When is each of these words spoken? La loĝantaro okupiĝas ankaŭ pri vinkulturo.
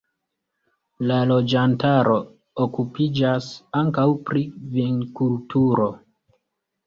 La 1.09 1.17
loĝantaro 1.31 2.15
okupiĝas 2.63 3.51
ankaŭ 3.81 4.07
pri 4.31 4.43
vinkulturo. 4.79 5.87